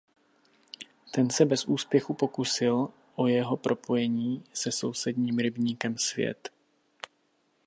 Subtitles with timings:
[1.11, 6.49] Ten se bez úspěchu pokusil o jeho propojení se sousedním rybníkem Svět.